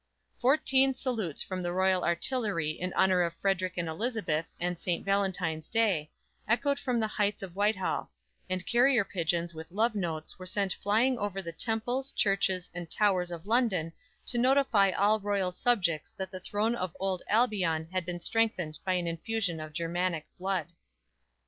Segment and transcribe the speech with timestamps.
[0.39, 5.05] Fourteen salutes from the royal artillery in honor of Frederick and Elizabeth and St.
[5.05, 6.09] Valentine's Day,
[6.47, 8.09] echoed from the heights of Whitehall,
[8.49, 13.29] and carrier pigeons with love notes were sent flying over the temples, churches and towers
[13.29, 13.93] of London
[14.25, 18.93] to notify all loyal subjects that the throne of old Albion had been strengthened by
[18.93, 20.73] an infusion of Germanic blood.